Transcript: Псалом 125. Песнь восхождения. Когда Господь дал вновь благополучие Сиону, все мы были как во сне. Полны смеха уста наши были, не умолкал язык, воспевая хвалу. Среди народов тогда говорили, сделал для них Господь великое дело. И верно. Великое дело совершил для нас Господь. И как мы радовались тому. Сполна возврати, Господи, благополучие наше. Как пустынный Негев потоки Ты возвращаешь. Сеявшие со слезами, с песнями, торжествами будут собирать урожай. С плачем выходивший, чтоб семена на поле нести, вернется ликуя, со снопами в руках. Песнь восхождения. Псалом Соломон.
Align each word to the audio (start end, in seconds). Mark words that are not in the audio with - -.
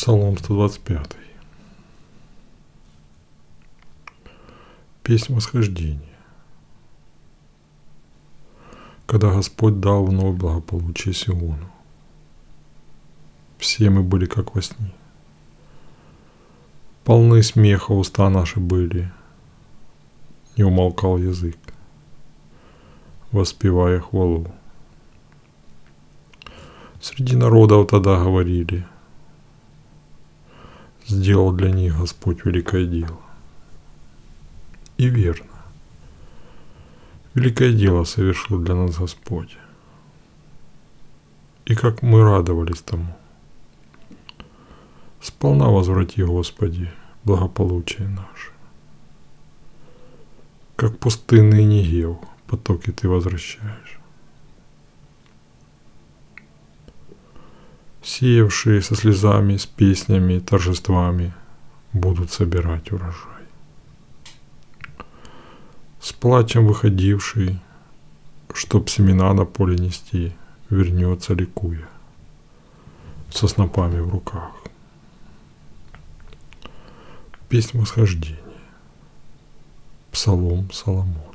Псалом 0.00 0.38
125. 0.38 1.14
Песнь 5.02 5.34
восхождения. 5.34 6.00
Когда 9.04 9.30
Господь 9.30 9.78
дал 9.78 10.06
вновь 10.06 10.38
благополучие 10.38 11.12
Сиону, 11.12 11.70
все 13.58 13.90
мы 13.90 14.02
были 14.02 14.24
как 14.24 14.54
во 14.54 14.62
сне. 14.62 14.90
Полны 17.04 17.42
смеха 17.42 17.92
уста 17.92 18.30
наши 18.30 18.58
были, 18.58 19.12
не 20.56 20.64
умолкал 20.64 21.18
язык, 21.18 21.58
воспевая 23.32 24.00
хвалу. 24.00 24.46
Среди 27.02 27.36
народов 27.36 27.88
тогда 27.90 28.18
говорили, 28.18 28.86
сделал 31.10 31.52
для 31.52 31.70
них 31.70 31.98
Господь 31.98 32.44
великое 32.44 32.86
дело. 32.86 33.20
И 34.96 35.08
верно. 35.08 35.46
Великое 37.34 37.72
дело 37.72 38.04
совершил 38.04 38.58
для 38.58 38.74
нас 38.74 38.96
Господь. 38.98 39.56
И 41.66 41.74
как 41.74 42.02
мы 42.02 42.22
радовались 42.22 42.82
тому. 42.82 43.16
Сполна 45.20 45.68
возврати, 45.68 46.22
Господи, 46.22 46.90
благополучие 47.24 48.08
наше. 48.08 48.52
Как 50.76 50.98
пустынный 50.98 51.64
Негев 51.64 52.16
потоки 52.46 52.90
Ты 52.90 53.08
возвращаешь. 53.08 53.99
Сеявшие 58.10 58.82
со 58.82 58.96
слезами, 58.96 59.56
с 59.56 59.66
песнями, 59.66 60.40
торжествами 60.40 61.32
будут 61.92 62.32
собирать 62.32 62.90
урожай. 62.90 63.44
С 66.00 66.12
плачем 66.12 66.66
выходивший, 66.66 67.60
чтоб 68.52 68.90
семена 68.90 69.32
на 69.32 69.44
поле 69.44 69.76
нести, 69.76 70.32
вернется 70.70 71.34
ликуя, 71.34 71.88
со 73.30 73.46
снопами 73.46 74.00
в 74.00 74.08
руках. 74.08 74.56
Песнь 77.48 77.78
восхождения. 77.78 78.38
Псалом 80.10 80.68
Соломон. 80.72 81.29